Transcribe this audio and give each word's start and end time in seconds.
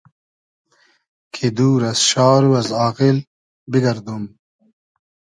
کی 1.33 1.47
دور 1.57 1.81
از 1.91 1.99
شار 2.09 2.41
و 2.47 2.53
از 2.61 2.69
آغیل 2.87 3.17
بیگئردوم 3.71 4.23